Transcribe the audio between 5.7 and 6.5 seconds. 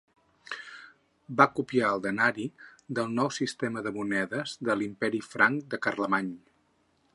de Carlemany.